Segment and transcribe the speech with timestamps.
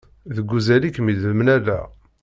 [0.35, 1.87] Deg uzal i kem-id-mlaleɣ.